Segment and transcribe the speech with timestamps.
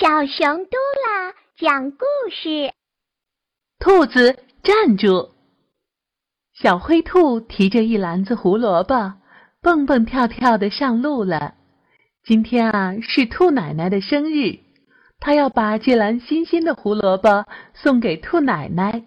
[0.00, 2.72] 小熊嘟啦讲故事：
[3.78, 5.32] 兔子站住！
[6.54, 9.20] 小灰兔提着一篮子胡萝卜，
[9.60, 11.54] 蹦蹦跳跳的上路了。
[12.24, 14.60] 今天啊，是兔奶奶的生日，
[15.18, 17.44] 她要把这篮新鲜的胡萝卜
[17.74, 19.04] 送给兔奶奶。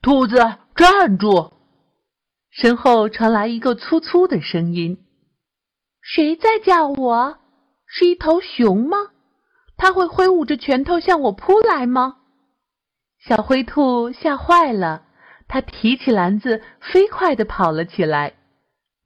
[0.00, 0.36] 兔子
[0.76, 1.52] 站住！
[2.48, 5.04] 身后传来一个粗粗的声音
[6.00, 7.36] ：“谁在叫我？
[7.84, 8.96] 是一头熊吗？”
[9.78, 12.16] 他会挥舞着拳头向我扑来吗？
[13.26, 15.04] 小灰兔吓坏了，
[15.46, 18.34] 它提起篮子，飞快地跑了起来。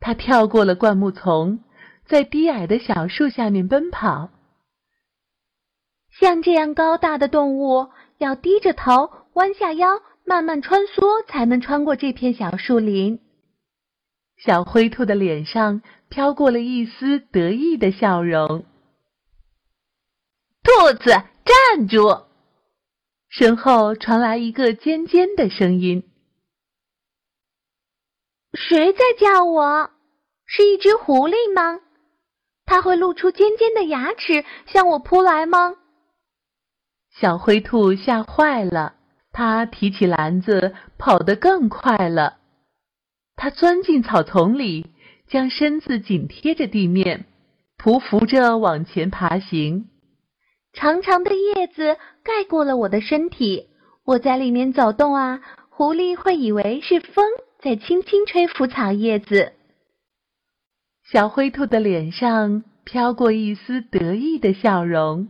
[0.01, 1.61] 它跳过了灌木丛，
[2.07, 4.31] 在低矮的小树下面奔跑。
[6.19, 13.21] 像这样高大的动物，要低着头，弯下腰，慢慢穿梭，才能穿过这片小树林。
[14.39, 18.65] 小灰兔的脸上飘过了一丝得意的笑容。
[20.83, 22.25] 兔子站住！
[23.29, 26.11] 身后传来一个尖尖的声音
[28.53, 29.91] ：“谁在叫我？
[30.45, 31.79] 是一只狐狸吗？
[32.65, 35.77] 它会露出尖尖的牙齿向我扑来吗？”
[37.15, 38.97] 小灰兔吓坏了，
[39.31, 42.39] 它提起篮子跑得更快了。
[43.37, 44.91] 它钻进草丛里，
[45.29, 47.27] 将身子紧贴着地面，
[47.79, 49.89] 匍匐着往前爬行。
[50.73, 53.69] 长长的叶子盖过了我的身体，
[54.05, 57.27] 我在里面走动啊，狐狸会以为是风
[57.59, 59.53] 在轻轻吹拂草叶子。
[61.11, 65.29] 小灰兔的脸上飘过一丝得意的笑容。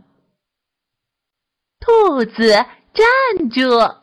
[1.81, 2.53] 兔子
[2.95, 3.97] 站住！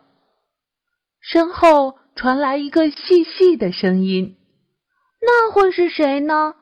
[1.21, 4.35] 身后传来一个细细的声音
[5.21, 6.55] ：“那会是谁呢？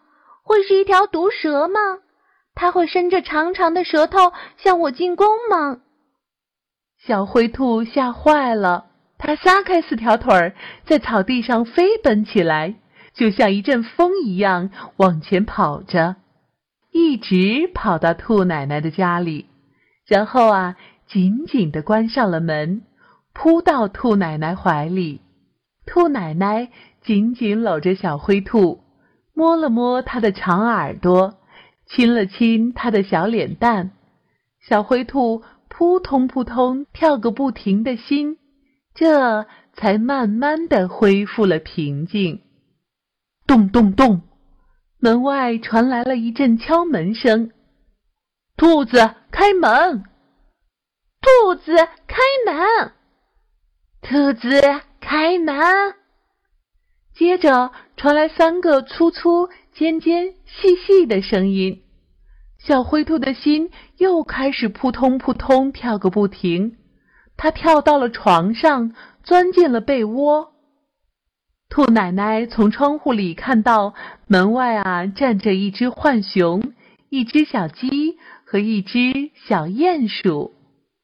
[0.44, 1.80] 会是一条毒蛇吗？”
[2.60, 5.78] 它会伸着长长的舌头向我进攻吗？
[7.06, 8.88] 小灰兔吓坏了，
[9.20, 12.74] 它撒开四条腿儿，在草地上飞奔起来，
[13.14, 16.16] 就像一阵风一样往前跑着，
[16.92, 19.46] 一直跑到兔奶奶的家里，
[20.08, 20.76] 然后啊，
[21.08, 22.82] 紧紧地关上了门，
[23.34, 25.22] 扑到兔奶奶怀里。
[25.86, 26.70] 兔奶奶
[27.04, 28.82] 紧紧搂着小灰兔，
[29.36, 31.36] 摸了摸它的长耳朵。
[31.90, 33.92] 亲了亲他的小脸蛋，
[34.62, 38.38] 小灰兔扑通扑通跳个不停的心，
[38.94, 42.42] 这才慢慢的恢复了平静。
[43.46, 44.22] 咚咚咚，
[45.00, 47.52] 门外传来了一阵敲门声。
[48.58, 48.98] 兔子
[49.32, 50.04] 开门！
[51.22, 51.76] 兔子
[52.08, 52.92] 开门！
[54.02, 54.50] 兔子
[55.00, 55.56] 开门！
[57.18, 59.50] 接着传来三个粗粗。
[59.74, 61.84] 尖尖细细的声音，
[62.58, 66.78] 小灰兔的心又开始扑通扑通跳个不停。
[67.36, 70.54] 它跳到了床上，钻进了被窝。
[71.70, 73.94] 兔奶奶从窗户里看到
[74.26, 76.74] 门外啊站着一只浣熊、
[77.10, 80.56] 一只小鸡和一只小鼹鼠。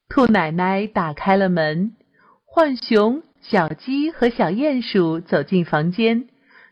[0.09, 1.95] 兔奶奶打开了门，
[2.47, 6.27] 浣熊、小鸡和小鼹鼠走进房间。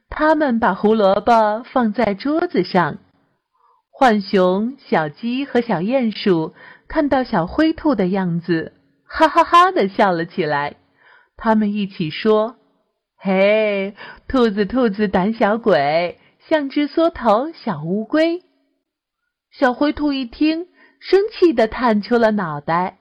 [0.10, 2.98] 他们把胡萝卜放在桌子上，
[3.92, 6.54] 浣熊、小鸡和小鼹鼠
[6.88, 8.74] 看到小灰兔的样子，
[9.06, 10.76] 哈哈哈的笑了起来。
[11.38, 12.56] 他们一起说
[13.18, 13.96] ：“嘿，
[14.28, 18.44] 兔子，兔子，胆小鬼，像只缩头小乌龟。”
[19.52, 20.68] 小灰兔一听，
[21.00, 23.00] 生气的探出了脑袋，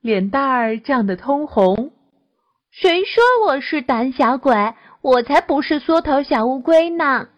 [0.00, 1.92] 脸蛋儿涨得通红。
[2.70, 4.74] 谁说我是胆小鬼？
[5.02, 7.28] 我才不是缩头小乌龟呢！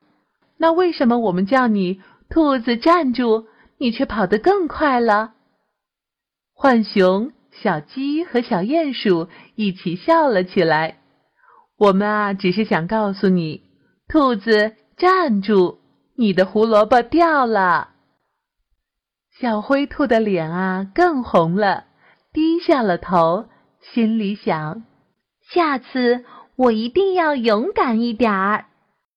[0.59, 3.47] 那为什么我们叫你兔子站住，
[3.79, 5.33] 你却跑得更快了？
[6.55, 10.99] 浣熊、小鸡和小鼹鼠一起笑了起来。
[11.79, 13.63] 我们啊，只是想告诉你，
[14.09, 15.79] 兔子站住，
[16.15, 17.89] 你的胡萝卜掉了。
[19.41, 21.85] 小灰兔的脸啊更红了，
[22.33, 23.47] 低下了头，
[23.81, 24.85] 心里想：
[25.53, 26.25] 下次。
[26.55, 28.67] 我一定要勇敢一点儿。